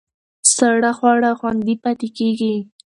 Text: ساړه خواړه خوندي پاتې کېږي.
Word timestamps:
ساړه 0.55 0.91
خواړه 0.97 1.31
خوندي 1.39 1.75
پاتې 1.83 2.07
کېږي. 2.17 2.55